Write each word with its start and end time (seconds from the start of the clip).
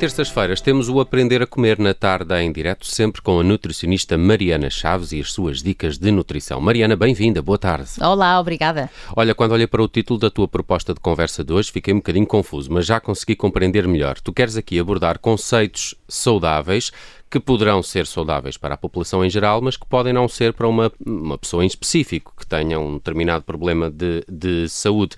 terças-feiras 0.00 0.62
temos 0.62 0.88
o 0.88 0.98
Aprender 0.98 1.42
a 1.42 1.46
Comer 1.46 1.78
na 1.78 1.92
Tarde 1.92 2.34
em 2.36 2.50
direto, 2.50 2.86
sempre 2.86 3.20
com 3.20 3.38
a 3.38 3.42
nutricionista 3.42 4.16
Mariana 4.16 4.70
Chaves 4.70 5.12
e 5.12 5.20
as 5.20 5.30
suas 5.30 5.62
dicas 5.62 5.98
de 5.98 6.10
nutrição. 6.10 6.58
Mariana, 6.58 6.96
bem-vinda, 6.96 7.42
boa 7.42 7.58
tarde. 7.58 7.90
Olá, 8.00 8.40
obrigada. 8.40 8.90
Olha, 9.14 9.34
quando 9.34 9.52
olhei 9.52 9.66
para 9.66 9.82
o 9.82 9.86
título 9.86 10.18
da 10.18 10.30
tua 10.30 10.48
proposta 10.48 10.94
de 10.94 11.00
conversa 11.00 11.44
de 11.44 11.52
hoje, 11.52 11.70
fiquei 11.70 11.92
um 11.92 11.98
bocadinho 11.98 12.26
confuso, 12.26 12.72
mas 12.72 12.86
já 12.86 12.98
consegui 12.98 13.36
compreender 13.36 13.86
melhor. 13.86 14.18
Tu 14.20 14.32
queres 14.32 14.56
aqui 14.56 14.78
abordar 14.78 15.18
conceitos 15.18 15.94
saudáveis 16.08 16.90
que 17.30 17.38
poderão 17.38 17.82
ser 17.82 18.06
saudáveis 18.06 18.56
para 18.56 18.74
a 18.74 18.76
população 18.76 19.24
em 19.24 19.30
geral, 19.30 19.60
mas 19.60 19.76
que 19.76 19.86
podem 19.86 20.12
não 20.12 20.26
ser 20.26 20.52
para 20.52 20.66
uma, 20.66 20.90
uma 21.04 21.38
pessoa 21.38 21.62
em 21.62 21.66
específico 21.68 22.34
que 22.36 22.44
tenha 22.44 22.78
um 22.80 22.94
determinado 22.94 23.44
problema 23.44 23.88
de, 23.88 24.24
de 24.28 24.68
saúde. 24.68 25.14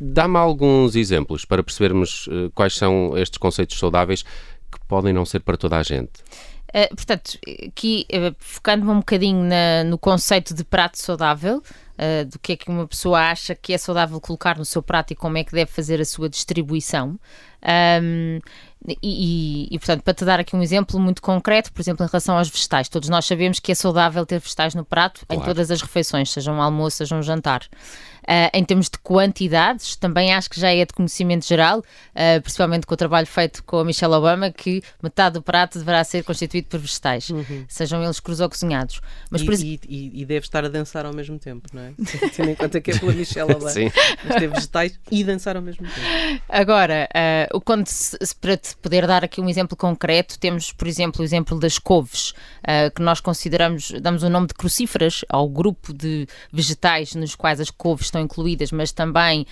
Dá-me 0.00 0.36
alguns 0.36 0.94
exemplos 0.94 1.44
para 1.44 1.62
percebermos 1.62 2.28
uh, 2.28 2.50
quais 2.54 2.76
são 2.76 3.18
estes 3.18 3.38
conceitos 3.38 3.76
saudáveis 3.76 4.22
que 4.22 4.78
podem 4.86 5.12
não 5.12 5.24
ser 5.24 5.40
para 5.40 5.56
toda 5.56 5.78
a 5.78 5.82
gente. 5.82 6.12
Uh, 6.68 6.94
portanto, 6.94 7.38
aqui 7.66 8.06
uh, 8.12 8.34
focando-me 8.38 8.92
um 8.92 8.98
bocadinho 9.00 9.44
na, 9.44 9.84
no 9.84 9.98
conceito 9.98 10.54
de 10.54 10.64
prato 10.64 10.98
saudável, 10.98 11.58
uh, 11.58 12.24
do 12.24 12.38
que 12.38 12.52
é 12.52 12.56
que 12.56 12.70
uma 12.70 12.86
pessoa 12.86 13.20
acha 13.30 13.54
que 13.54 13.74
é 13.74 13.78
saudável 13.78 14.18
colocar 14.20 14.56
no 14.56 14.64
seu 14.64 14.82
prato 14.82 15.12
e 15.12 15.16
como 15.16 15.36
é 15.36 15.44
que 15.44 15.52
deve 15.52 15.70
fazer 15.70 16.00
a 16.00 16.04
sua 16.04 16.30
distribuição. 16.30 17.18
Um, 18.00 18.40
e, 19.02 19.68
e, 19.70 19.78
portanto, 19.78 20.02
para 20.02 20.14
te 20.14 20.24
dar 20.24 20.40
aqui 20.40 20.56
um 20.56 20.62
exemplo 20.62 20.98
muito 20.98 21.22
concreto, 21.22 21.72
por 21.72 21.80
exemplo, 21.80 22.04
em 22.04 22.08
relação 22.08 22.36
aos 22.36 22.48
vegetais, 22.48 22.88
todos 22.88 23.08
nós 23.08 23.24
sabemos 23.24 23.60
que 23.60 23.70
é 23.70 23.74
saudável 23.74 24.26
ter 24.26 24.40
vegetais 24.40 24.74
no 24.74 24.84
prato 24.84 25.24
claro. 25.26 25.42
em 25.42 25.44
todas 25.44 25.70
as 25.70 25.80
refeições, 25.80 26.30
seja 26.30 26.52
um 26.52 26.60
almoço, 26.60 26.96
seja 26.98 27.16
um 27.16 27.22
jantar. 27.22 27.62
Uh, 28.22 28.48
em 28.54 28.64
termos 28.64 28.88
de 28.88 28.98
quantidades, 28.98 29.96
também 29.96 30.32
acho 30.32 30.48
que 30.48 30.60
já 30.60 30.72
é 30.72 30.84
de 30.84 30.92
conhecimento 30.92 31.44
geral, 31.44 31.80
uh, 31.80 32.40
principalmente 32.40 32.86
com 32.86 32.94
o 32.94 32.96
trabalho 32.96 33.26
feito 33.26 33.64
com 33.64 33.78
a 33.78 33.84
Michelle 33.84 34.14
Obama, 34.14 34.50
que 34.50 34.80
metade 35.02 35.34
do 35.34 35.42
prato 35.42 35.78
deverá 35.78 36.04
ser 36.04 36.22
constituído 36.22 36.68
por 36.68 36.78
vegetais, 36.78 37.30
uhum. 37.30 37.64
sejam 37.68 38.02
eles 38.02 38.20
crus 38.20 38.38
ou 38.38 38.48
cozinhados. 38.48 39.00
Mas 39.28 39.42
e, 39.42 39.44
por... 39.44 39.54
e, 39.54 39.80
e, 40.14 40.24
deve 40.24 40.46
estar 40.46 40.64
a 40.64 40.68
dançar 40.68 41.04
ao 41.04 41.12
mesmo 41.12 41.36
tempo, 41.36 41.68
não 41.72 41.82
é? 41.82 41.92
Tendo 42.36 42.50
em 42.50 42.54
conta 42.54 42.80
que 42.80 42.92
é 42.92 42.98
pela 42.98 43.12
Michelle 43.12 43.50
Obama. 43.56 43.70
Sim. 43.70 43.90
Mas 44.24 44.36
ter 44.36 44.48
vegetais 44.48 45.00
e 45.10 45.24
dançar 45.24 45.56
ao 45.56 45.62
mesmo 45.62 45.84
tempo. 45.84 46.42
Agora, 46.48 47.08
uh, 47.52 47.60
quando 47.62 47.88
se, 47.88 48.16
para 48.40 48.56
te 48.56 48.76
poder 48.76 49.04
dar 49.06 49.24
aqui 49.24 49.40
um 49.40 49.48
exemplo 49.48 49.76
concreto, 49.76 50.38
temos, 50.38 50.72
por 50.72 50.86
exemplo, 50.86 51.22
o 51.22 51.24
exemplo 51.24 51.58
das 51.58 51.78
couves, 51.78 52.34
que 52.94 53.02
nós 53.02 53.20
consideramos, 53.20 53.90
damos 54.00 54.22
o 54.22 54.30
nome 54.30 54.46
de 54.46 54.54
crucíferas 54.54 55.24
ao 55.28 55.48
grupo 55.48 55.92
de 55.92 56.28
vegetais 56.52 57.14
nos 57.14 57.34
quais 57.34 57.60
as 57.60 57.70
couves 57.70 58.11
estão 58.12 58.20
incluídas, 58.20 58.70
mas 58.70 58.92
também, 58.92 59.46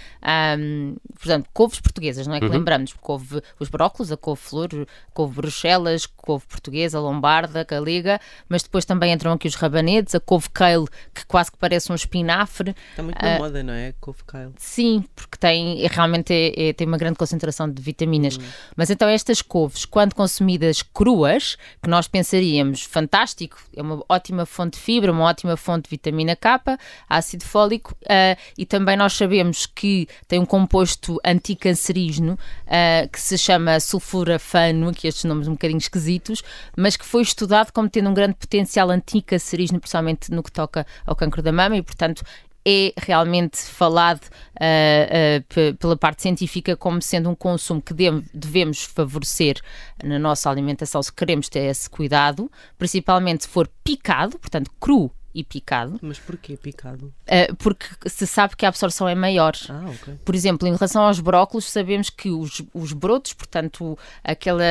um, 0.58 0.96
portanto, 1.14 1.48
couves 1.52 1.80
portuguesas, 1.80 2.26
não 2.26 2.34
é 2.34 2.40
que 2.40 2.46
uhum. 2.46 2.52
lembramos? 2.52 2.92
Couve 3.00 3.42
os 3.58 3.68
brócolos, 3.68 4.12
a 4.12 4.16
couve-flor, 4.16 4.68
couve 5.12 5.34
bruxelas, 5.34 6.06
couve 6.06 6.44
portuguesa, 6.46 7.00
lombarda, 7.00 7.64
galega, 7.64 8.20
mas 8.48 8.62
depois 8.62 8.84
também 8.84 9.12
entram 9.12 9.32
aqui 9.32 9.48
os 9.48 9.54
rabanetes, 9.54 10.14
a 10.14 10.20
couve 10.20 10.50
kale, 10.50 10.86
que 11.14 11.24
quase 11.26 11.50
que 11.50 11.58
parece 11.58 11.90
um 11.90 11.94
espinafre. 11.94 12.74
Está 12.90 13.02
muito 13.02 13.22
na 13.22 13.36
uh, 13.36 13.38
moda, 13.38 13.62
não 13.62 13.72
é? 13.72 13.94
Couve 14.00 14.22
kale. 14.24 14.52
Sim, 14.58 15.04
porque 15.16 15.36
tem, 15.38 15.86
realmente 15.86 16.32
é, 16.32 16.68
é, 16.68 16.72
tem 16.72 16.86
uma 16.86 16.98
grande 16.98 17.16
concentração 17.16 17.70
de 17.70 17.80
vitaminas. 17.80 18.36
Uhum. 18.36 18.44
Mas 18.76 18.90
então 18.90 19.08
estas 19.08 19.40
couves, 19.40 19.84
quando 19.84 20.14
consumidas 20.14 20.82
cruas, 20.82 21.56
que 21.82 21.88
nós 21.88 22.06
pensaríamos, 22.06 22.82
fantástico, 22.82 23.58
é 23.74 23.82
uma 23.82 24.04
ótima 24.08 24.44
fonte 24.44 24.78
de 24.78 24.84
fibra, 24.84 25.10
uma 25.10 25.24
ótima 25.24 25.56
fonte 25.56 25.84
de 25.84 25.90
vitamina 25.90 26.36
K, 26.36 26.60
ácido 27.08 27.44
fólico, 27.44 27.96
uh, 28.02 28.36
e 28.56 28.66
também 28.66 28.96
nós 28.96 29.12
sabemos 29.14 29.66
que 29.66 30.08
tem 30.26 30.38
um 30.38 30.46
composto 30.46 31.18
anticancerígeno 31.24 32.34
uh, 32.34 33.08
que 33.08 33.20
se 33.20 33.36
chama 33.36 33.78
sulforafano, 33.80 34.92
que 34.92 35.08
estes 35.08 35.24
nomes 35.24 35.48
um 35.48 35.52
bocadinho 35.52 35.78
esquisitos, 35.78 36.42
mas 36.76 36.96
que 36.96 37.04
foi 37.04 37.22
estudado 37.22 37.72
como 37.72 37.88
tendo 37.88 38.10
um 38.10 38.14
grande 38.14 38.34
potencial 38.34 38.90
anticancerígeno, 38.90 39.80
principalmente 39.80 40.30
no 40.30 40.42
que 40.42 40.52
toca 40.52 40.86
ao 41.06 41.16
cancro 41.16 41.42
da 41.42 41.52
mama 41.52 41.76
e, 41.76 41.82
portanto, 41.82 42.22
é 42.64 42.92
realmente 42.96 43.58
falado 43.58 44.22
uh, 44.24 45.70
uh, 45.70 45.74
pela 45.76 45.96
parte 45.96 46.22
científica 46.22 46.76
como 46.76 47.00
sendo 47.00 47.30
um 47.30 47.34
consumo 47.34 47.80
que 47.80 47.94
devemos 48.34 48.84
favorecer 48.84 49.60
na 50.02 50.18
nossa 50.18 50.50
alimentação 50.50 51.02
se 51.02 51.12
queremos 51.12 51.48
ter 51.48 51.60
esse 51.60 51.88
cuidado, 51.88 52.50
principalmente 52.78 53.44
se 53.44 53.48
for 53.48 53.68
picado, 53.82 54.38
portanto 54.38 54.70
cru 54.78 55.10
e 55.34 55.44
picado. 55.44 55.98
Mas 56.02 56.18
porquê 56.18 56.56
picado? 56.56 57.06
Uh, 57.06 57.54
porque 57.56 57.86
se 58.06 58.26
sabe 58.26 58.56
que 58.56 58.64
a 58.64 58.68
absorção 58.68 59.08
é 59.08 59.14
maior. 59.14 59.54
Ah, 59.68 59.90
okay. 59.90 60.14
Por 60.24 60.34
exemplo, 60.34 60.66
em 60.66 60.72
relação 60.72 61.02
aos 61.02 61.20
brócolos, 61.20 61.66
sabemos 61.66 62.10
que 62.10 62.30
os, 62.30 62.62
os 62.74 62.92
brotos, 62.92 63.32
portanto, 63.32 63.98
aquela, 64.24 64.64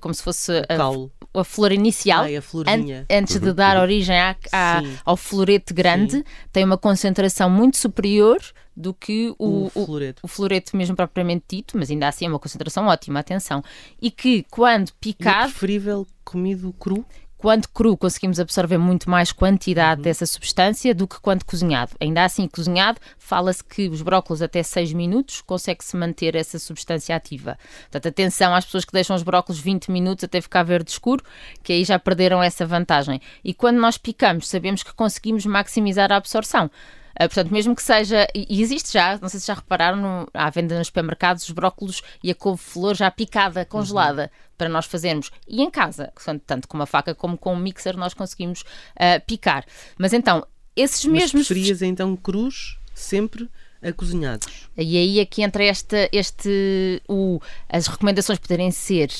como 0.00 0.14
se 0.14 0.22
fosse 0.22 0.52
a, 0.52 1.40
a, 1.40 1.44
flor 1.44 1.72
inicial, 1.72 2.24
Ai, 2.24 2.36
a 2.36 2.40
an 2.40 3.04
antes 3.10 3.38
de 3.38 3.52
dar 3.52 3.76
origem 3.80 4.18
à, 4.18 4.36
à, 4.52 4.82
ao 5.04 5.16
florete 5.16 5.74
grande, 5.74 6.18
Sim. 6.18 6.24
tem 6.52 6.64
uma 6.64 6.78
concentração 6.78 7.50
muito 7.50 7.76
superior 7.76 8.40
do 8.76 8.92
que 8.92 9.34
o, 9.38 9.66
o, 9.74 9.86
floreto. 9.86 10.20
o, 10.22 10.26
o 10.26 10.28
floreto 10.28 10.76
mesmo 10.76 10.94
propriamente 10.94 11.44
dito, 11.48 11.78
mas 11.78 11.90
ainda 11.90 12.08
assim 12.08 12.26
é 12.26 12.28
uma 12.28 12.38
concentração 12.38 12.86
ótima, 12.86 13.20
atenção. 13.20 13.64
E 14.00 14.10
que 14.10 14.44
quando 14.50 14.92
picado... 15.00 15.36
E 15.36 15.40
é 15.40 15.52
preferível 15.52 16.06
comido 16.22 16.72
cru? 16.78 17.06
Quando 17.46 17.68
cru, 17.68 17.96
conseguimos 17.96 18.40
absorver 18.40 18.76
muito 18.76 19.08
mais 19.08 19.30
quantidade 19.30 20.00
uhum. 20.00 20.02
dessa 20.02 20.26
substância 20.26 20.92
do 20.92 21.06
que 21.06 21.20
quando 21.20 21.44
cozinhado. 21.44 21.92
Ainda 22.00 22.24
assim, 22.24 22.48
cozinhado, 22.48 22.98
fala-se 23.16 23.62
que 23.62 23.88
os 23.88 24.02
brócolos 24.02 24.42
até 24.42 24.64
6 24.64 24.92
minutos 24.92 25.42
consegue-se 25.42 25.96
manter 25.96 26.34
essa 26.34 26.58
substância 26.58 27.14
ativa. 27.14 27.56
Portanto, 27.82 28.08
atenção 28.08 28.52
às 28.52 28.64
pessoas 28.64 28.84
que 28.84 28.92
deixam 28.92 29.14
os 29.14 29.22
brócolos 29.22 29.60
20 29.60 29.92
minutos 29.92 30.24
até 30.24 30.40
ficar 30.40 30.64
verde 30.64 30.90
escuro, 30.90 31.22
que 31.62 31.72
aí 31.72 31.84
já 31.84 32.00
perderam 32.00 32.42
essa 32.42 32.66
vantagem. 32.66 33.20
E 33.44 33.54
quando 33.54 33.76
nós 33.76 33.96
picamos, 33.96 34.48
sabemos 34.48 34.82
que 34.82 34.92
conseguimos 34.92 35.46
maximizar 35.46 36.10
a 36.10 36.16
absorção. 36.16 36.68
Uh, 37.16 37.28
portanto, 37.28 37.50
mesmo 37.50 37.74
que 37.74 37.82
seja, 37.82 38.26
e 38.34 38.60
existe 38.60 38.92
já, 38.92 39.18
não 39.18 39.28
sei 39.28 39.40
se 39.40 39.46
já 39.46 39.54
repararam, 39.54 39.96
no, 39.96 40.28
à 40.34 40.50
venda 40.50 40.76
nos 40.78 40.88
supermercados, 40.88 41.44
os 41.44 41.50
brócolos 41.50 42.02
e 42.22 42.30
a 42.30 42.34
couve-flor 42.34 42.94
já 42.94 43.10
picada, 43.10 43.64
congelada, 43.64 44.24
uhum. 44.24 44.50
para 44.58 44.68
nós 44.68 44.86
fazermos. 44.86 45.30
E 45.48 45.62
em 45.62 45.70
casa, 45.70 46.12
tanto 46.46 46.68
com 46.68 46.76
uma 46.76 46.86
faca 46.86 47.14
como 47.14 47.38
com 47.38 47.54
um 47.54 47.58
mixer, 47.58 47.96
nós 47.96 48.12
conseguimos 48.12 48.60
uh, 48.60 49.24
picar. 49.26 49.64
Mas 49.98 50.12
então, 50.12 50.46
esses 50.76 51.04
Mas 51.06 51.32
mesmos. 51.32 51.46
preferias 51.46 51.80
então 51.80 52.14
cruz 52.16 52.78
sempre 52.94 53.48
a 53.82 53.92
cozinhados? 53.92 54.68
E 54.76 54.96
aí 54.96 55.20
é 55.20 55.24
que 55.24 55.42
entra 55.42 55.64
esta, 55.64 56.08
este, 56.12 57.02
o, 57.08 57.40
as 57.68 57.86
recomendações 57.86 58.38
poderem 58.38 58.70
ser 58.70 59.10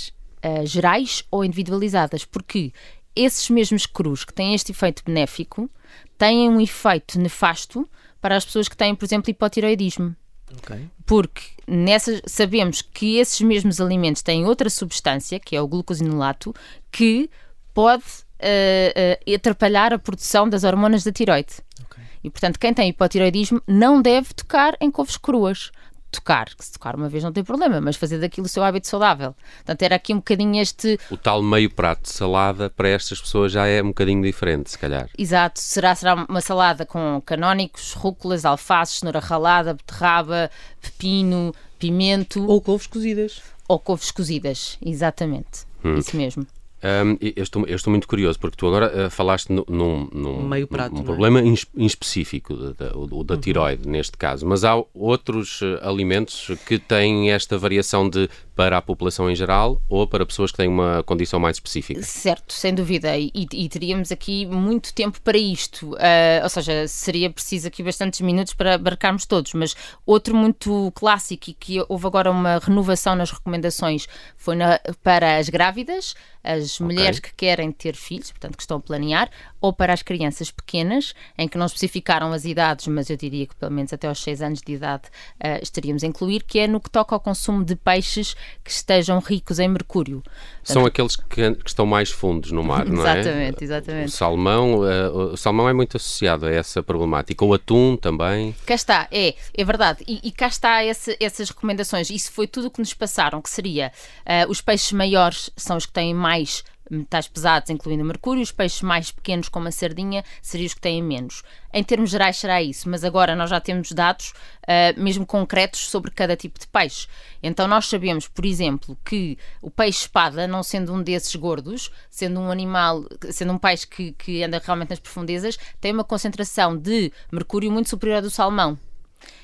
uh, 0.45 0.67
gerais 0.67 1.25
ou 1.31 1.45
individualizadas, 1.45 2.25
porque 2.25 2.73
esses 3.16 3.49
mesmos 3.50 3.87
crus 3.87 4.25
que 4.25 4.32
têm 4.32 4.54
este 4.54 4.72
efeito 4.72 5.03
benéfico 5.04 5.71
têm 6.19 6.49
um 6.49 6.60
efeito 6.60 7.19
nefasto 7.19 7.88
para 8.21 8.37
as 8.37 8.44
pessoas 8.44 8.69
que 8.69 8.77
têm, 8.77 8.94
por 8.94 9.04
exemplo, 9.04 9.31
hipotiroidismo. 9.31 10.15
Okay. 10.59 10.88
Porque 11.04 11.43
nessas, 11.66 12.21
sabemos 12.27 12.82
que 12.82 13.16
esses 13.16 13.41
mesmos 13.41 13.81
alimentos 13.81 14.22
têm 14.22 14.47
outra 14.47 14.71
substância, 14.71 15.41
que 15.41 15.56
é 15.56 15.60
o 15.60 15.66
glucosinolato, 15.66 16.54
que 16.91 17.31
pode 17.75 18.04
uh, 18.04 19.31
uh, 19.31 19.34
atrapalhar 19.34 19.93
a 19.93 19.98
produção 19.98 20.48
das 20.48 20.65
hormonas 20.65 21.04
da 21.04 21.12
tiroide. 21.12 21.54
Okay. 21.84 22.04
E, 22.22 22.31
portanto, 22.31 22.59
quem 22.59 22.72
tem 22.72 22.88
hipotiroidismo 22.88 23.60
não 23.66 24.00
deve 24.00 24.34
tocar 24.34 24.77
em 24.81 24.91
couves 24.91 25.16
cruas 25.16 25.71
tocar, 26.16 26.47
que 26.54 26.65
se 26.65 26.72
tocar 26.72 26.97
uma 26.97 27.09
vez 27.09 27.22
não 27.22 27.32
tem 27.32 27.44
problema, 27.44 27.81
mas 27.81 27.97
fazer 27.97 28.19
daquilo 28.19 28.47
o 28.47 28.49
seu 28.49 28.62
hábito 28.62 28.88
saudável. 28.88 29.34
Portanto, 29.56 29.82
era 29.82 29.97
aqui 29.97 30.12
um 30.12 30.16
bocadinho 30.16 30.60
este. 30.60 30.99
O 31.10 31.16
tal 31.16 31.43
meio 31.43 31.71
prato 31.71 32.03
de 32.03 32.10
salada 32.10 32.71
para 32.71 32.88
estas 32.88 33.21
pessoas 33.21 33.53
já 33.53 33.66
é 33.66 33.82
um 33.82 33.88
bocadinho 33.88 34.22
diferente, 34.22 34.71
se 34.71 34.78
calhar. 34.78 35.09
Exato, 35.16 35.60
será, 35.60 35.95
será 35.95 36.15
uma 36.15 36.41
salada 36.41 36.84
com 36.84 37.22
canónicos, 37.24 37.92
rúculas, 37.92 38.45
alfaces, 38.45 38.98
cenoura 38.98 39.21
ralada, 39.21 39.74
beterraba, 39.74 40.51
pepino, 40.80 41.54
pimento. 41.78 42.45
Ou 42.47 42.60
couves 42.60 42.86
cozidas. 42.86 43.42
Ou 43.68 43.78
couves 43.78 44.10
cozidas, 44.10 44.78
exatamente. 44.84 45.66
Hum. 45.84 45.97
Isso 45.97 46.16
mesmo. 46.16 46.47
Um, 46.86 47.16
eu, 47.21 47.42
estou, 47.42 47.66
eu, 47.66 47.74
estou, 47.74 47.91
muito 47.91 48.06
curioso, 48.06 48.38
porque 48.38 48.56
tu 48.56 48.66
agora 48.66 49.06
uh, 49.06 49.10
falaste 49.10 49.50
num, 49.50 49.65
num, 49.66 50.66
prato, 50.68 50.94
num 50.94 51.00
é? 51.00 51.04
problema 51.04 51.41
em, 51.41 51.54
específico, 51.84 52.54
da, 52.54 52.97
o 52.97 53.24
da 53.24 53.34
uhum. 53.34 53.41
tiroide, 53.41 53.88
neste 53.88 54.16
caso, 54.16 54.47
mas 54.47 54.62
há 54.62 54.80
outros 54.94 55.62
uh, 55.62 55.80
alimentos 55.83 56.53
que 56.65 56.78
têm 56.78 57.33
esta 57.33 57.59
variação 57.59 58.09
de 58.09 58.28
para 58.56 58.78
a 58.78 58.82
população 58.82 59.30
em 59.30 59.36
geral 59.36 59.82
ou 59.86 60.06
para 60.06 60.24
pessoas 60.24 60.50
que 60.50 60.56
têm 60.56 60.66
uma 60.66 61.03
condição 61.03 61.38
mais 61.38 61.56
específica? 61.56 62.03
Certo, 62.03 62.54
sem 62.54 62.74
dúvida, 62.74 63.16
e, 63.16 63.30
e 63.34 63.68
teríamos 63.68 64.10
aqui 64.10 64.47
muito 64.47 64.94
tempo 64.94 65.20
para 65.20 65.36
isto, 65.36 65.92
uh, 65.92 66.42
ou 66.42 66.48
seja, 66.48 66.88
seria 66.88 67.28
preciso 67.30 67.68
aqui 67.68 67.82
bastantes 67.82 68.22
minutos 68.22 68.54
para 68.54 68.74
abarcarmos 68.74 69.26
todos, 69.26 69.53
mas 69.53 69.76
outro 70.06 70.34
muito 70.34 70.91
clássico 70.94 71.50
e 71.50 71.53
que 71.53 71.84
houve 71.86 72.06
agora 72.06 72.30
uma 72.30 72.58
renovação 72.58 73.14
nas 73.14 73.30
recomendações 73.30 74.08
foi 74.38 74.56
na, 74.56 74.80
para 75.03 75.36
as 75.36 75.50
grávidas, 75.50 76.14
as 76.42 76.80
okay. 76.80 76.86
mulheres 76.86 77.18
que 77.18 77.34
querem 77.34 77.70
ter 77.70 77.94
filhos, 77.94 78.30
portanto 78.30 78.56
que 78.56 78.62
estão 78.62 78.78
a 78.78 78.80
planear, 78.80 79.28
ou 79.60 79.72
para 79.72 79.92
as 79.92 80.00
crianças 80.00 80.50
pequenas, 80.50 81.14
em 81.36 81.47
que 81.47 81.58
não 81.58 81.66
especificaram 81.66 82.32
as 82.32 82.47
idades, 82.47 82.86
mas 82.86 83.10
eu 83.10 83.16
diria 83.16 83.47
que 83.47 83.54
pelo 83.56 83.72
menos 83.72 83.92
até 83.92 84.08
aos 84.08 84.22
6 84.22 84.41
anos 84.41 84.62
de 84.62 84.72
idade 84.72 85.08
uh, 85.08 85.62
estaríamos 85.62 86.03
a 86.03 86.06
incluir, 86.06 86.42
que 86.42 86.58
é 86.58 86.66
no 86.66 86.80
que 86.80 86.88
toca 86.88 87.14
ao 87.14 87.20
consumo 87.20 87.62
de 87.62 87.76
peixes 87.76 88.34
que 88.65 88.71
estejam 88.71 89.19
ricos 89.19 89.59
em 89.59 89.69
mercúrio. 89.69 90.22
São 90.63 90.84
aqueles 90.84 91.16
que, 91.16 91.54
que, 91.54 91.69
estão 91.69 91.87
mais 91.87 92.10
fundos 92.10 92.51
no 92.51 92.63
mar, 92.63 92.84
não 92.87 93.07
é? 93.07 93.21
Exatamente, 93.21 93.65
exatamente. 93.65 94.09
O 94.09 94.10
salmão, 94.10 94.81
uh, 94.81 95.33
o 95.33 95.37
salmão 95.37 95.69
é 95.69 95.72
muito 95.72 95.97
associado 95.97 96.47
a 96.47 96.51
essa 96.51 96.83
problemática. 96.83 97.45
O 97.45 97.54
atum 97.54 97.97
também. 97.97 98.54
Cá 98.66 98.75
está, 98.75 99.09
é, 99.10 99.34
é 99.54 99.65
verdade. 99.65 100.04
E, 100.07 100.21
e 100.22 100.33
cá 100.33 100.48
está 100.48 100.84
esse, 100.84 101.16
essas 101.21 101.51
recomendações. 101.51 102.10
Isso 102.10 102.33
foi 102.33 102.47
tudo 102.47 102.69
o 102.69 102.71
que 102.71 102.81
nos 102.81 102.95
passaram, 102.95 103.41
que 103.41 103.51
seria 103.51 103.93
uh, 104.27 104.51
os 104.51 104.60
peixes 104.60 104.92
maiores 104.92 105.51
são 105.57 105.77
os 105.77 105.87
que 105.87 105.92
têm 105.92 106.13
mais 106.15 106.65
metais 106.91 107.28
pesados, 107.28 107.71
incluindo 107.71 108.04
mercúrio, 108.04 108.42
os 108.42 108.53
peixes 108.53 108.83
mais 108.83 109.10
pequenos, 109.10 109.48
como 109.48 109.68
a 109.68 109.72
sardinha, 109.72 110.24
seriam 110.42 110.66
os 110.66 110.74
que 110.74 110.80
têm 110.80 111.03
menos. 111.03 111.42
Em 111.72 111.83
termos 111.83 112.10
gerais 112.10 112.36
será 112.36 112.62
isso, 112.62 112.88
mas 112.88 113.04
agora 113.04 113.36
nós 113.36 113.50
já 113.50 113.60
temos 113.60 113.92
dados 113.92 114.33
uh, 114.62 115.00
mesmo 115.00 115.27
concretos 115.27 115.80
sobre 115.88 116.10
cada 116.10 116.36
tipo 116.36 116.59
de 116.59 116.66
peixe. 116.66 117.06
Então 117.42 117.68
nós 117.68 117.86
sabemos, 117.86 118.28
por 118.28 118.47
exemplo, 118.47 118.97
que 119.04 119.38
o 119.60 119.71
peixe 119.71 120.00
espada, 120.00 120.47
não 120.47 120.62
sendo 120.62 120.92
um 120.92 121.03
desses 121.03 121.34
gordos, 121.36 121.91
sendo 122.10 122.41
um 122.41 122.50
animal, 122.50 123.04
sendo 123.30 123.53
um 123.53 123.59
peixe 123.59 123.86
que, 123.86 124.12
que 124.12 124.42
anda 124.42 124.62
realmente 124.65 124.91
nas 124.91 125.00
profundezas, 125.00 125.59
tem 125.80 125.92
uma 125.92 126.04
concentração 126.04 126.77
de 126.77 127.12
mercúrio 127.30 127.71
muito 127.71 127.91
superior 127.91 128.18
à 128.18 128.21
do 128.21 128.30
salmão. 128.30 128.78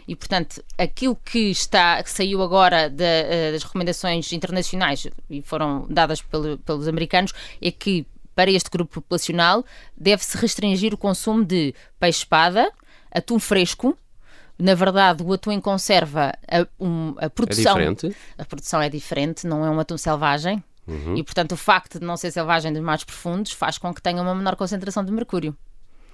E, 0.06 0.16
portanto, 0.16 0.62
aquilo 0.76 1.16
que 1.16 1.50
está 1.50 2.02
que 2.02 2.10
saiu 2.10 2.42
agora 2.42 2.88
de, 2.88 3.04
uh, 3.04 3.52
das 3.52 3.62
recomendações 3.62 4.32
internacionais 4.32 5.06
e 5.30 5.42
foram 5.42 5.86
dadas 5.88 6.20
pelo, 6.20 6.58
pelos 6.58 6.88
americanos 6.88 7.32
é 7.60 7.70
que 7.70 8.06
para 8.34 8.50
este 8.50 8.70
grupo 8.70 8.94
populacional 8.94 9.64
deve-se 9.96 10.36
restringir 10.38 10.94
o 10.94 10.98
consumo 10.98 11.44
de 11.44 11.74
peixe-espada, 12.00 12.70
atum 13.10 13.38
fresco, 13.38 13.96
na 14.58 14.74
verdade, 14.74 15.22
o 15.22 15.32
atum 15.32 15.50
em 15.52 15.60
conserva, 15.60 16.32
a, 16.48 16.66
um, 16.78 17.14
a 17.18 17.28
produção. 17.28 17.76
É 17.78 17.90
diferente? 17.90 18.16
A 18.38 18.44
produção 18.44 18.80
é 18.80 18.88
diferente, 18.88 19.46
não 19.46 19.64
é 19.64 19.70
um 19.70 19.80
atum 19.80 19.96
selvagem. 19.96 20.62
Uhum. 20.86 21.16
E, 21.16 21.22
portanto, 21.22 21.52
o 21.52 21.56
facto 21.56 21.98
de 21.98 22.06
não 22.06 22.16
ser 22.16 22.30
selvagem 22.30 22.72
dos 22.72 22.82
mares 22.82 23.04
profundos 23.04 23.52
faz 23.52 23.78
com 23.78 23.92
que 23.94 24.02
tenha 24.02 24.20
uma 24.20 24.34
menor 24.34 24.56
concentração 24.56 25.04
de 25.04 25.12
mercúrio. 25.12 25.56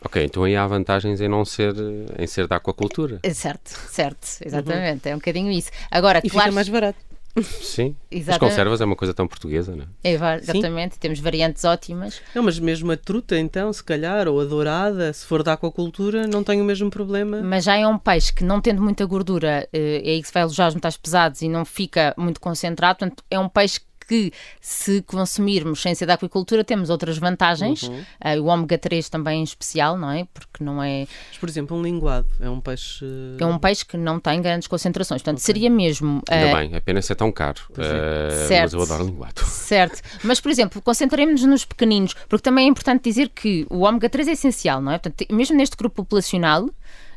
Ok, 0.04 0.24
então 0.24 0.44
aí 0.44 0.56
há 0.56 0.66
vantagens 0.66 1.20
em 1.20 1.28
não 1.28 1.44
ser, 1.44 1.74
em 2.18 2.26
ser 2.26 2.46
da 2.46 2.56
aquacultura. 2.56 3.18
É 3.22 3.34
certo, 3.34 3.68
certo, 3.68 4.26
exatamente, 4.44 5.06
uhum. 5.06 5.12
é 5.12 5.14
um 5.14 5.18
bocadinho 5.18 5.50
isso. 5.50 5.70
Agora, 5.90 6.20
e 6.22 6.30
claro, 6.30 6.46
fica 6.46 6.54
mais 6.54 6.68
barato. 6.68 7.08
Sim, 7.42 7.94
exatamente. 8.10 8.30
as 8.30 8.38
conservas 8.38 8.80
é 8.80 8.84
uma 8.84 8.96
coisa 8.96 9.14
tão 9.14 9.26
portuguesa, 9.26 9.74
não 9.74 9.84
é? 9.84 9.86
é 10.04 10.12
exatamente, 10.12 10.94
Sim. 10.94 11.00
temos 11.00 11.20
variantes 11.20 11.64
ótimas. 11.64 12.20
Não, 12.34 12.42
mas 12.42 12.58
mesmo 12.58 12.90
a 12.90 12.96
truta, 12.96 13.38
então, 13.38 13.72
se 13.72 13.82
calhar, 13.82 14.28
ou 14.28 14.40
a 14.40 14.44
dourada, 14.44 15.12
se 15.12 15.24
for 15.24 15.42
da 15.42 15.52
aquacultura, 15.52 16.26
não 16.26 16.42
tem 16.42 16.60
o 16.60 16.64
mesmo 16.64 16.90
problema. 16.90 17.40
Mas 17.42 17.64
já 17.64 17.76
é 17.76 17.86
um 17.86 17.98
peixe 17.98 18.32
que, 18.32 18.44
não 18.44 18.60
tendo 18.60 18.82
muita 18.82 19.04
gordura, 19.04 19.68
eh, 19.72 20.02
é 20.04 20.10
aí 20.10 20.20
que 20.20 20.28
se 20.28 20.34
vai 20.34 20.42
alojar 20.42 20.68
os 20.68 20.74
metais 20.74 20.96
pesados 20.96 21.42
e 21.42 21.48
não 21.48 21.64
fica 21.64 22.14
muito 22.16 22.40
concentrado, 22.40 22.98
portanto, 22.98 23.22
é 23.30 23.38
um 23.38 23.48
peixe 23.48 23.80
que 24.08 24.32
se 24.60 25.02
consumirmos 25.02 25.82
sem 25.82 25.94
ser 25.94 26.06
da 26.06 26.14
aquicultura 26.14 26.64
temos 26.64 26.88
outras 26.88 27.18
vantagens, 27.18 27.82
uhum. 27.82 28.00
uh, 28.00 28.42
o 28.42 28.46
ômega 28.46 28.78
3 28.78 29.08
também 29.08 29.40
em 29.40 29.44
especial, 29.44 29.98
não 29.98 30.10
é? 30.10 30.26
Porque 30.32 30.64
não 30.64 30.82
é... 30.82 31.06
Mas, 31.28 31.38
por 31.38 31.48
exemplo, 31.48 31.76
um 31.76 31.82
linguado 31.82 32.26
é 32.40 32.48
um 32.48 32.60
peixe... 32.60 33.04
É 33.38 33.44
um 33.44 33.58
peixe 33.58 33.84
que 33.84 33.96
não 33.96 34.18
tem 34.18 34.40
grandes 34.40 34.66
concentrações, 34.66 35.20
portanto 35.20 35.38
okay. 35.38 35.46
seria 35.46 35.70
mesmo... 35.70 36.18
Uh... 36.18 36.32
Ainda 36.32 36.56
bem, 36.56 36.74
apenas 36.74 37.04
ser 37.04 37.14
tão 37.14 37.30
caro, 37.30 37.60
uh, 37.70 38.46
certo, 38.48 38.62
mas 38.62 38.72
eu 38.72 38.82
adoro 38.82 39.04
linguado. 39.04 39.40
Certo, 39.44 40.00
mas 40.24 40.40
por 40.40 40.50
exemplo, 40.50 40.80
concentremos-nos 40.80 41.48
nos 41.48 41.64
pequeninos, 41.64 42.14
porque 42.28 42.42
também 42.42 42.66
é 42.66 42.68
importante 42.68 43.04
dizer 43.04 43.28
que 43.28 43.66
o 43.68 43.80
ômega 43.80 44.08
3 44.08 44.28
é 44.28 44.32
essencial, 44.32 44.80
não 44.80 44.92
é? 44.92 44.98
Portanto, 44.98 45.26
mesmo 45.30 45.56
neste 45.56 45.76
grupo 45.76 45.96
populacional, 45.96 46.68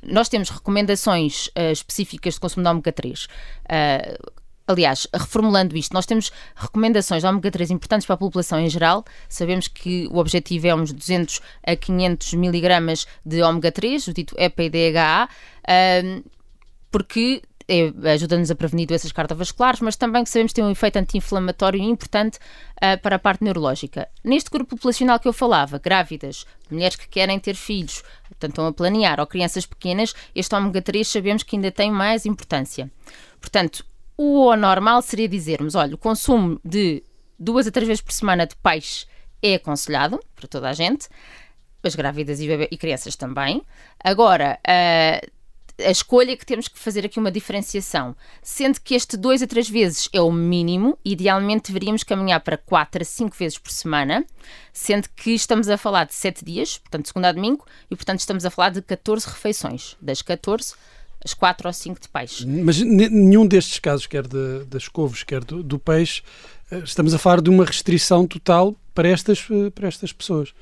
nós 0.03 0.27
temos 0.27 0.49
recomendações 0.49 1.47
uh, 1.47 1.71
específicas 1.71 2.33
de 2.33 2.39
consumo 2.39 2.63
de 2.63 2.69
ômega 2.69 2.91
3. 2.91 3.25
Uh, 3.25 4.31
Aliás, 4.71 5.07
reformulando 5.13 5.77
isto, 5.77 5.93
nós 5.93 6.05
temos 6.05 6.31
recomendações 6.55 7.21
de 7.21 7.27
ômega 7.27 7.51
3 7.51 7.71
importantes 7.71 8.05
para 8.05 8.15
a 8.15 8.17
população 8.17 8.59
em 8.59 8.69
geral. 8.69 9.03
Sabemos 9.27 9.67
que 9.67 10.07
o 10.11 10.17
objetivo 10.17 10.67
é 10.67 10.75
uns 10.75 10.93
200 10.93 11.41
a 11.65 11.75
500 11.75 12.33
miligramas 12.35 13.05
de 13.25 13.41
ômega 13.41 13.71
3, 13.71 14.07
o 14.07 14.13
dito 14.13 14.35
EPA 14.37 14.63
e 14.63 14.69
DHA, 14.69 15.29
porque 16.89 17.41
é, 17.67 17.93
ajuda-nos 18.11 18.51
a 18.51 18.55
prevenir 18.55 18.85
doenças 18.85 19.11
cardiovasculares, 19.13 19.79
mas 19.79 19.95
também 19.95 20.25
que 20.25 20.29
sabemos 20.29 20.51
que 20.51 20.55
tem 20.55 20.63
um 20.65 20.71
efeito 20.71 20.97
anti-inflamatório 20.97 21.81
importante 21.81 22.37
uh, 22.37 22.99
para 23.01 23.15
a 23.15 23.19
parte 23.19 23.43
neurológica. 23.43 24.09
Neste 24.23 24.49
grupo 24.49 24.75
populacional 24.75 25.17
que 25.19 25.27
eu 25.27 25.31
falava, 25.31 25.79
grávidas, 25.79 26.45
mulheres 26.69 26.97
que 26.97 27.07
querem 27.07 27.39
ter 27.39 27.55
filhos, 27.55 28.03
portanto 28.27 28.51
estão 28.51 28.67
a 28.67 28.73
planear, 28.73 29.21
ou 29.21 29.25
crianças 29.25 29.65
pequenas, 29.65 30.13
este 30.35 30.53
ômega 30.53 30.81
3 30.81 31.07
sabemos 31.07 31.43
que 31.43 31.55
ainda 31.55 31.71
tem 31.71 31.89
mais 31.89 32.25
importância. 32.25 32.91
Portanto, 33.39 33.85
o 34.21 34.55
normal 34.55 35.01
seria 35.01 35.27
dizermos: 35.27 35.73
olha, 35.73 35.95
o 35.95 35.97
consumo 35.97 36.59
de 36.63 37.03
duas 37.39 37.65
a 37.65 37.71
três 37.71 37.87
vezes 37.87 38.01
por 38.01 38.11
semana 38.11 38.45
de 38.45 38.55
peixe 38.55 39.07
é 39.41 39.55
aconselhado 39.55 40.19
para 40.35 40.47
toda 40.47 40.69
a 40.69 40.73
gente, 40.73 41.09
as 41.81 41.95
grávidas 41.95 42.39
e, 42.39 42.47
bebê, 42.47 42.67
e 42.71 42.77
crianças 42.77 43.15
também. 43.15 43.63
Agora, 44.03 44.59
a, 44.63 45.89
escolha 45.89 46.33
é 46.33 46.35
que 46.35 46.45
temos 46.45 46.67
que 46.67 46.77
fazer 46.77 47.03
aqui 47.03 47.17
uma 47.17 47.31
diferenciação, 47.31 48.15
sendo 48.43 48.79
que 48.79 48.93
este 48.93 49.17
dois 49.17 49.41
a 49.41 49.47
três 49.47 49.67
vezes 49.67 50.07
é 50.13 50.21
o 50.21 50.31
mínimo, 50.31 50.95
idealmente 51.03 51.71
deveríamos 51.71 52.03
caminhar 52.03 52.41
para 52.41 52.57
quatro 52.57 53.01
a 53.01 53.05
cinco 53.05 53.35
vezes 53.35 53.57
por 53.57 53.71
semana, 53.71 54.23
sendo 54.71 55.09
que 55.15 55.31
estamos 55.31 55.67
a 55.67 55.77
falar 55.77 56.03
de 56.03 56.13
sete 56.13 56.45
dias, 56.45 56.77
portanto, 56.77 57.07
segunda 57.07 57.29
a 57.29 57.31
domingo, 57.31 57.65
e 57.89 57.95
portanto 57.95 58.19
estamos 58.19 58.45
a 58.45 58.51
falar 58.51 58.69
de 58.69 58.83
14 58.83 59.27
refeições. 59.27 59.97
Das 59.99 60.21
14, 60.21 60.75
as 61.23 61.33
quatro 61.33 61.67
ou 61.67 61.73
cinco 61.73 61.99
de 61.99 62.09
peixe. 62.09 62.45
Mas 62.45 62.79
nenhum 62.81 63.45
destes 63.45 63.79
casos, 63.79 64.07
quer 64.07 64.27
de, 64.27 64.65
das 64.65 64.87
couves, 64.87 65.23
quer 65.23 65.43
do, 65.43 65.63
do, 65.63 65.77
peixe, 65.77 66.21
eh, 66.71 66.79
estamos 66.79 67.13
a 67.13 67.17
falar 67.17 67.41
de 67.41 67.49
uma 67.49 67.65
restrição 67.65 68.25
total 68.25 68.75
para 68.93 69.07
estas, 69.07 69.45
eh, 69.49 69.69
para 69.69 69.87
estas 69.87 70.11
pessoas. 70.11 70.53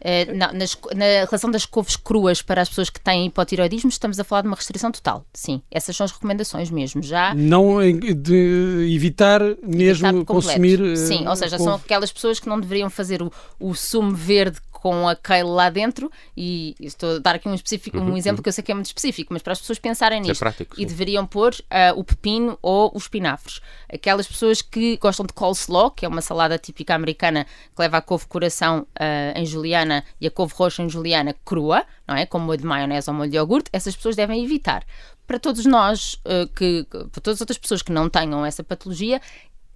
Uh, 0.00 0.36
não, 0.36 0.52
nas, 0.52 0.76
na 0.94 1.24
relação 1.24 1.50
das 1.50 1.64
couves 1.64 1.96
cruas 1.96 2.42
para 2.42 2.60
as 2.60 2.68
pessoas 2.68 2.90
que 2.90 3.00
têm 3.00 3.26
hipotiroidismo, 3.26 3.88
estamos 3.88 4.20
a 4.20 4.24
falar 4.24 4.42
de 4.42 4.48
uma 4.48 4.56
restrição 4.56 4.92
total. 4.92 5.24
Sim, 5.32 5.62
essas 5.70 5.96
são 5.96 6.04
as 6.04 6.12
recomendações 6.12 6.70
mesmo. 6.70 7.02
Já 7.02 7.34
não 7.34 7.78
de 7.80 8.94
evitar 8.94 9.40
mesmo 9.62 10.06
evitar 10.06 10.24
consumir. 10.26 10.96
Sim, 10.98 11.26
ou 11.26 11.34
seja, 11.34 11.56
couve. 11.56 11.70
são 11.70 11.74
aquelas 11.76 12.12
pessoas 12.12 12.38
que 12.38 12.46
não 12.46 12.60
deveriam 12.60 12.90
fazer 12.90 13.22
o, 13.22 13.32
o 13.58 13.74
sumo 13.74 14.14
verde 14.14 14.60
com 14.84 15.08
aquele 15.08 15.44
lá 15.44 15.70
dentro, 15.70 16.12
e 16.36 16.76
estou 16.78 17.16
a 17.16 17.18
dar 17.18 17.36
aqui 17.36 17.48
um, 17.48 17.54
específico, 17.54 17.96
um 17.96 18.10
uhum, 18.10 18.16
exemplo 18.18 18.40
uhum. 18.40 18.42
que 18.42 18.50
eu 18.50 18.52
sei 18.52 18.62
que 18.62 18.70
é 18.70 18.74
muito 18.74 18.84
específico, 18.84 19.32
mas 19.32 19.40
para 19.40 19.54
as 19.54 19.58
pessoas 19.58 19.78
pensarem 19.78 20.20
nisto. 20.20 20.32
É 20.32 20.44
prático, 20.44 20.78
e 20.78 20.84
deveriam 20.84 21.26
pôr 21.26 21.54
uh, 21.54 21.98
o 21.98 22.04
pepino 22.04 22.58
ou 22.60 22.92
os 22.94 23.04
espinafres. 23.04 23.62
Aquelas 23.90 24.26
pessoas 24.26 24.60
que 24.60 24.98
gostam 24.98 25.24
de 25.24 25.32
coleslaw, 25.32 25.90
que 25.90 26.04
é 26.04 26.08
uma 26.08 26.20
salada 26.20 26.58
típica 26.58 26.94
americana 26.94 27.46
que 27.74 27.80
leva 27.80 27.96
a 27.96 28.02
couve 28.02 28.26
coração 28.26 28.80
uh, 28.80 29.38
em 29.38 29.46
juliana 29.46 30.04
e 30.20 30.26
a 30.26 30.30
couve 30.30 30.52
roxa 30.54 30.82
em 30.82 30.88
juliana 30.90 31.34
crua, 31.46 31.86
não 32.06 32.14
é? 32.14 32.26
Como 32.26 32.44
molho 32.44 32.58
de 32.58 32.66
maionese 32.66 33.08
ou 33.08 33.16
molho 33.16 33.30
de 33.30 33.38
iogurte, 33.38 33.70
essas 33.72 33.96
pessoas 33.96 34.14
devem 34.14 34.44
evitar 34.44 34.84
para 35.26 35.38
todos 35.38 35.64
nós, 35.64 36.20
uh, 36.26 36.46
que, 36.54 36.86
para 36.90 37.22
todas 37.22 37.38
as 37.38 37.40
outras 37.40 37.56
pessoas 37.56 37.80
que 37.80 37.90
não 37.90 38.10
tenham 38.10 38.44
essa 38.44 38.62
patologia, 38.62 39.18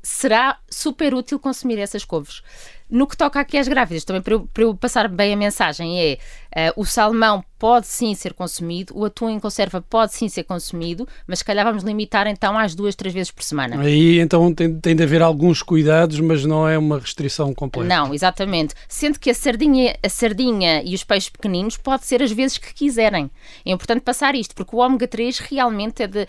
será 0.03 0.59
super 0.69 1.15
útil 1.15 1.39
consumir 1.39 1.79
essas 1.79 2.05
couves. 2.05 2.43
No 2.91 3.07
que 3.07 3.17
toca 3.17 3.39
aqui 3.39 3.59
às 3.59 3.69
grávidas, 3.69 4.03
também 4.03 4.23
para 4.23 4.33
eu, 4.33 4.49
para 4.53 4.63
eu 4.63 4.75
passar 4.75 5.09
bem 5.09 5.35
a 5.35 5.37
mensagem, 5.37 6.01
é 6.01 6.71
uh, 6.71 6.81
o 6.81 6.87
salmão 6.87 7.45
pode 7.59 7.87
sim 7.87 8.15
ser 8.15 8.33
consumido, 8.33 8.97
o 8.97 9.05
atum 9.05 9.29
em 9.29 9.39
conserva 9.39 9.83
pode 9.83 10.15
sim 10.15 10.27
ser 10.27 10.45
consumido, 10.45 11.07
mas 11.27 11.41
se 11.41 11.45
calhar 11.45 11.67
vamos 11.67 11.83
limitar 11.83 12.27
então 12.27 12.57
às 12.57 12.75
duas, 12.75 12.95
três 12.95 13.13
vezes 13.13 13.31
por 13.31 13.43
semana. 13.43 13.79
Aí 13.79 14.19
então 14.21 14.55
tem, 14.55 14.75
tem 14.81 14.97
de 14.97 15.03
haver 15.03 15.21
alguns 15.21 15.61
cuidados, 15.61 16.19
mas 16.21 16.47
não 16.47 16.67
é 16.67 16.79
uma 16.79 16.99
restrição 16.99 17.53
completa. 17.53 17.87
Não, 17.87 18.15
exatamente. 18.15 18.75
Sendo 18.89 19.19
que 19.19 19.29
a 19.29 19.35
sardinha, 19.35 19.95
a 20.03 20.09
sardinha 20.09 20.83
e 20.83 20.95
os 20.95 21.05
peixes 21.05 21.29
pequeninos 21.29 21.77
pode 21.77 22.07
ser 22.07 22.23
as 22.23 22.33
vezes 22.33 22.57
que 22.57 22.73
quiserem. 22.73 23.31
É 23.67 23.71
importante 23.71 24.01
passar 24.01 24.35
isto, 24.35 24.55
porque 24.55 24.75
o 24.75 24.79
ômega 24.79 25.07
3 25.07 25.41
realmente 25.41 26.05
é, 26.05 26.07
de, 26.07 26.21
é, 26.21 26.27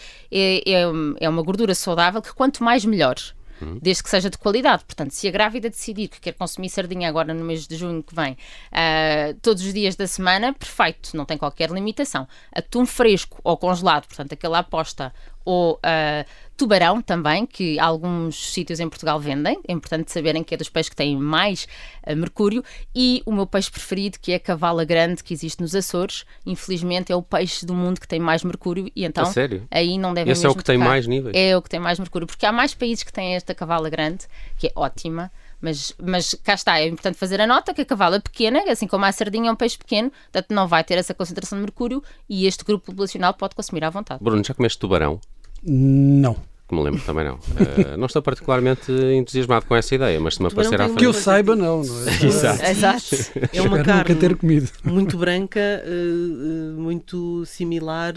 é, 0.70 0.84
é 1.22 1.30
uma 1.30 1.42
gordura 1.42 1.74
saudável 1.74 2.22
que 2.22 2.34
quanto 2.34 2.66
mais 2.66 2.84
melhor 2.84 3.16
uhum. 3.62 3.80
desde 3.82 4.04
que 4.04 4.10
seja 4.10 4.30
de 4.30 4.38
qualidade. 4.38 4.84
Portanto, 4.86 5.12
se 5.12 5.28
a 5.28 5.32
grávida 5.32 5.70
decidir 5.70 6.08
que 6.08 6.20
quer 6.20 6.34
consumir 6.34 6.70
sardinha 6.70 7.08
agora 7.08 7.34
no 7.34 7.44
mês 7.44 7.68
de 7.68 7.76
junho 7.76 8.04
que 8.04 8.16
vem, 8.16 8.34
uh, 8.34 9.34
todos 9.42 9.64
os 9.64 9.74
dias 9.74 9.96
da 9.96 10.08
semana, 10.08 10.54
perfeito, 10.54 11.16
não 11.16 11.26
tem 11.26 11.38
qualquer 11.38 11.70
limitação. 11.70 12.28
Atum 12.54 12.86
fresco 12.86 13.40
ou 13.44 13.58
congelado, 13.58 14.08
portanto, 14.08 14.34
aquela 14.34 14.60
aposta 14.60 15.14
ou 15.46 15.76
uh, 15.76 16.26
tubarão 16.60 17.02
também, 17.02 17.46
que 17.46 17.80
alguns 17.80 18.52
sítios 18.52 18.82
em 18.82 18.90
Portugal 18.90 19.18
vendem. 19.18 19.60
É 19.66 19.72
importante 19.72 20.12
saberem 20.12 20.44
que 20.44 20.54
é 20.54 20.58
dos 20.58 20.68
peixes 20.68 20.90
que 20.90 20.96
têm 20.96 21.16
mais 21.18 21.68
uh, 22.06 22.16
mercúrio. 22.16 22.62
E 22.94 23.24
o 23.26 23.32
meu 23.32 23.48
peixe 23.48 23.72
preferido, 23.72 24.20
que 24.22 24.34
é 24.34 24.36
a 24.36 24.40
cavala 24.40 24.84
grande, 24.84 25.24
que 25.24 25.34
existe 25.34 25.62
nos 25.62 25.74
Açores. 25.74 26.26
Infelizmente 26.46 27.14
é 27.14 27.16
o 27.16 27.22
peixe 27.22 27.66
do 27.66 27.74
mundo 27.74 28.02
que 28.02 28.08
tem 28.08 28.20
mais 28.20 28.44
mercúrio 28.44 28.92
e 28.94 29.06
então 29.06 29.32
aí 29.72 29.98
não 29.98 30.14
deve 30.14 30.32
Esse 30.32 30.46
é 30.46 30.50
o 30.50 30.52
que 30.52 30.58
tocar. 30.58 30.74
tem 30.74 30.78
mais 30.78 31.08
níveis? 31.08 31.34
É 31.36 31.56
o 31.56 31.62
que 31.62 31.70
tem 31.70 31.80
mais 31.80 31.98
mercúrio, 31.98 32.28
porque 32.28 32.46
há 32.46 32.52
mais 32.52 32.74
países 32.74 33.04
que 33.04 33.14
têm 33.14 33.36
esta 33.36 33.56
cavala 33.56 33.90
grande, 33.90 34.26
que 34.58 34.68
é 34.68 34.72
ótima. 34.76 35.32
Mas, 35.62 35.94
mas 36.02 36.34
cá 36.44 36.54
está, 36.54 36.80
é 36.80 36.88
importante 36.88 37.18
fazer 37.18 37.42
a 37.42 37.48
nota 37.48 37.74
que 37.74 37.82
a 37.82 37.86
cavala 37.86 38.18
é 38.18 38.20
pequena, 38.20 38.64
assim 38.72 38.88
como 38.88 39.04
a 39.06 39.12
sardinha 39.12 39.50
é 39.50 39.52
um 39.52 39.56
peixe 39.56 39.78
pequeno, 39.78 40.10
portanto 40.10 40.52
não 40.52 40.68
vai 40.68 40.84
ter 40.84 40.98
essa 40.98 41.14
concentração 41.14 41.58
de 41.58 41.64
mercúrio 41.64 42.02
e 42.30 42.46
este 42.46 42.64
grupo 42.64 42.86
populacional 42.86 43.34
pode 43.34 43.56
consumir 43.56 43.84
à 43.84 43.90
vontade. 43.90 44.24
Bruno, 44.24 44.44
já 44.44 44.54
comeste 44.54 44.80
tubarão? 44.80 45.20
Não. 45.62 46.38
Que 46.70 46.76
me 46.76 46.84
lembro 46.84 47.02
também 47.02 47.26
não. 47.26 47.36
Uh, 47.36 47.98
não 47.98 48.06
estou 48.06 48.22
particularmente 48.22 48.92
entusiasmado 48.92 49.66
com 49.66 49.76
essa 49.76 49.96
ideia, 49.96 50.20
mas 50.20 50.36
se 50.36 50.42
me 50.42 50.48
aparecer 50.48 50.80
à 50.80 50.86
frente. 50.86 51.00
Que 51.00 51.06
eu 51.06 51.14
saiba, 51.14 51.56
não, 51.56 51.84
não 51.84 52.08
é? 52.08 52.14
Exato. 52.26 52.64
Exato. 52.64 53.50
É 53.52 53.62
uma 53.62 53.84
carne 53.84 54.16
ter 54.16 54.36
comido. 54.36 54.70
muito 54.84 55.18
branca, 55.18 55.60
uh, 55.84 56.80
muito 56.80 57.44
similar, 57.46 58.14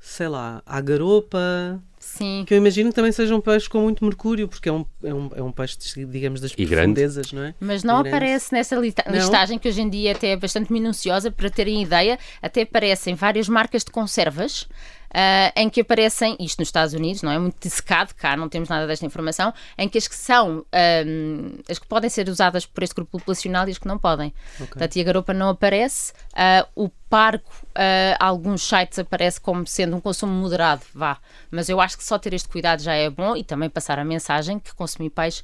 sei 0.00 0.28
lá, 0.28 0.62
à 0.64 0.80
garopa. 0.80 1.38
Sim. 1.98 2.44
Que 2.46 2.54
eu 2.54 2.58
imagino 2.58 2.88
que 2.88 2.94
também 2.94 3.12
seja 3.12 3.34
um 3.34 3.40
peixe 3.40 3.68
com 3.68 3.82
muito 3.82 4.02
mercúrio, 4.04 4.48
porque 4.48 4.68
é 4.68 4.72
um, 4.72 4.84
é 5.02 5.12
um, 5.12 5.30
é 5.36 5.42
um 5.42 5.52
peixe, 5.52 5.76
digamos, 6.06 6.40
das 6.40 6.52
e 6.56 6.66
profundezas, 6.66 7.30
grande. 7.30 7.36
não 7.36 7.42
é? 7.42 7.54
Mas 7.60 7.84
não 7.84 7.98
aparece 7.98 8.52
nessa 8.52 8.76
listagem, 8.76 9.56
não. 9.56 9.58
que 9.58 9.68
hoje 9.68 9.82
em 9.82 9.90
dia 9.90 10.12
até 10.12 10.30
é 10.30 10.36
bastante 10.36 10.72
minuciosa, 10.72 11.30
para 11.30 11.50
terem 11.50 11.82
ideia, 11.82 12.18
até 12.40 12.62
aparecem 12.62 13.14
várias 13.14 13.48
marcas 13.48 13.84
de 13.84 13.90
conservas 13.90 14.66
uh, 15.08 15.52
em 15.56 15.68
que 15.68 15.80
aparecem, 15.80 16.36
isto 16.40 16.58
nos 16.58 16.68
Estados 16.68 16.94
Unidos, 16.94 17.22
não 17.22 17.32
é 17.32 17.38
muito 17.38 17.56
dissecado, 17.60 18.14
cá 18.14 18.36
não 18.36 18.48
temos 18.48 18.68
nada 18.68 18.86
desta 18.86 19.04
informação, 19.06 19.52
em 19.76 19.88
que 19.88 19.98
as 19.98 20.08
que 20.08 20.14
são, 20.14 20.64
um, 21.06 21.58
as 21.68 21.78
que 21.78 21.86
podem 21.86 22.10
ser 22.10 22.28
usadas 22.28 22.66
por 22.66 22.82
este 22.82 22.94
grupo 22.94 23.18
populacional 23.18 23.68
e 23.68 23.70
as 23.70 23.78
que 23.78 23.86
não 23.86 23.98
podem. 23.98 24.32
Okay. 24.54 24.66
Portanto, 24.66 24.96
e 24.96 25.00
a 25.00 25.04
garopa 25.04 25.34
não 25.34 25.50
aparece, 25.50 26.12
uh, 26.32 26.68
o 26.74 26.88
parco, 27.08 27.50
uh, 27.70 28.16
alguns 28.18 28.62
sites 28.62 28.98
aparece 28.98 29.40
como 29.40 29.66
sendo 29.66 29.96
um 29.96 30.00
consumo 30.00 30.32
moderado, 30.32 30.82
vá, 30.94 31.18
mas 31.50 31.68
eu 31.68 31.80
acho 31.80 31.96
que 31.96 32.04
só 32.04 32.18
ter 32.18 32.34
este 32.34 32.48
cuidado 32.48 32.82
já 32.82 32.94
é 32.94 33.08
bom 33.08 33.36
e 33.36 33.42
também 33.42 33.70
passar 33.70 33.98
a 33.98 34.04
mensagem 34.04 34.58
que 34.58 34.74
consumir 34.74 35.10
peixe 35.10 35.42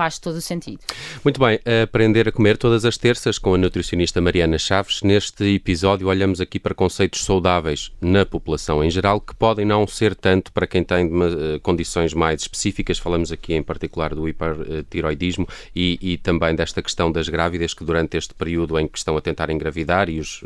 faz 0.00 0.18
todo 0.18 0.36
o 0.36 0.40
sentido. 0.40 0.78
Muito 1.22 1.38
bem, 1.38 1.60
aprender 1.82 2.26
a 2.26 2.32
comer 2.32 2.56
todas 2.56 2.86
as 2.86 2.96
terças 2.96 3.38
com 3.38 3.52
a 3.52 3.58
nutricionista 3.58 4.18
Mariana 4.18 4.56
Chaves. 4.56 5.02
Neste 5.02 5.44
episódio 5.56 6.08
olhamos 6.08 6.40
aqui 6.40 6.58
para 6.58 6.74
conceitos 6.74 7.22
saudáveis 7.22 7.92
na 8.00 8.24
população 8.24 8.82
em 8.82 8.88
geral, 8.90 9.20
que 9.20 9.34
podem 9.34 9.66
não 9.66 9.86
ser 9.86 10.14
tanto 10.14 10.52
para 10.52 10.66
quem 10.66 10.82
tem 10.82 11.04
eh, 11.06 11.58
condições 11.62 12.14
mais 12.14 12.40
específicas. 12.40 12.98
Falamos 12.98 13.30
aqui 13.30 13.52
em 13.52 13.62
particular 13.62 14.14
do 14.14 14.26
hipertiroidismo 14.26 15.46
e, 15.76 15.98
e 16.00 16.16
também 16.16 16.54
desta 16.54 16.80
questão 16.80 17.12
das 17.12 17.28
grávidas 17.28 17.74
que 17.74 17.84
durante 17.84 18.16
este 18.16 18.32
período 18.32 18.78
em 18.78 18.88
que 18.88 18.96
estão 18.96 19.18
a 19.18 19.20
tentar 19.20 19.50
engravidar 19.50 20.08
e 20.08 20.18
os, 20.18 20.42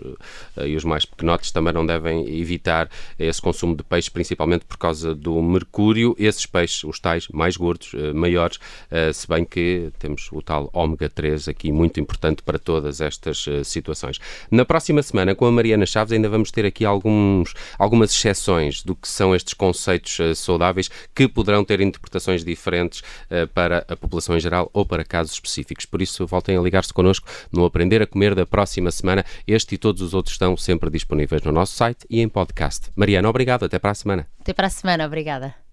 eh, 0.56 0.66
e 0.66 0.74
os 0.74 0.82
mais 0.82 1.04
pequenotes 1.04 1.52
também 1.52 1.72
não 1.72 1.86
devem 1.86 2.28
evitar 2.40 2.90
esse 3.16 3.40
consumo 3.40 3.76
de 3.76 3.84
peixe, 3.84 4.10
principalmente 4.10 4.64
por 4.64 4.78
causa 4.78 5.14
do 5.14 5.40
mercúrio. 5.40 6.16
Esses 6.18 6.44
peixes, 6.44 6.82
os 6.82 6.98
tais 6.98 7.28
mais 7.28 7.56
gordos, 7.56 7.92
eh, 7.94 8.12
maiores, 8.12 8.58
se 9.12 9.28
bem 9.28 9.43
que 9.44 9.90
temos 9.98 10.28
o 10.32 10.42
tal 10.42 10.70
ômega 10.72 11.08
3 11.08 11.48
aqui 11.48 11.72
muito 11.72 12.00
importante 12.00 12.42
para 12.42 12.58
todas 12.58 13.00
estas 13.00 13.46
uh, 13.46 13.64
situações. 13.64 14.18
Na 14.50 14.64
próxima 14.64 15.02
semana, 15.02 15.34
com 15.34 15.46
a 15.46 15.52
Mariana 15.52 15.86
Chaves, 15.86 16.12
ainda 16.12 16.28
vamos 16.28 16.50
ter 16.50 16.64
aqui 16.64 16.84
alguns, 16.84 17.54
algumas 17.78 18.12
exceções 18.12 18.82
do 18.82 18.94
que 18.94 19.08
são 19.08 19.34
estes 19.34 19.54
conceitos 19.54 20.18
uh, 20.18 20.34
saudáveis 20.34 20.90
que 21.14 21.28
poderão 21.28 21.64
ter 21.64 21.80
interpretações 21.80 22.44
diferentes 22.44 23.00
uh, 23.00 23.46
para 23.48 23.84
a 23.88 23.96
população 23.96 24.36
em 24.36 24.40
geral 24.40 24.70
ou 24.72 24.84
para 24.84 25.04
casos 25.04 25.34
específicos. 25.34 25.86
Por 25.86 26.00
isso, 26.00 26.26
voltem 26.26 26.56
a 26.56 26.60
ligar-se 26.60 26.92
connosco 26.92 27.28
no 27.52 27.64
Aprender 27.64 28.02
a 28.02 28.06
Comer 28.06 28.34
da 28.34 28.46
próxima 28.46 28.90
semana. 28.90 29.24
Este 29.46 29.74
e 29.74 29.78
todos 29.78 30.02
os 30.02 30.14
outros 30.14 30.34
estão 30.34 30.56
sempre 30.56 30.90
disponíveis 30.90 31.42
no 31.42 31.52
nosso 31.52 31.74
site 31.74 32.06
e 32.08 32.20
em 32.20 32.28
podcast. 32.28 32.90
Mariana, 32.94 33.28
obrigado. 33.28 33.64
Até 33.64 33.78
para 33.78 33.90
a 33.90 33.94
semana. 33.94 34.26
Até 34.40 34.52
para 34.52 34.66
a 34.66 34.70
semana. 34.70 35.06
Obrigada. 35.06 35.63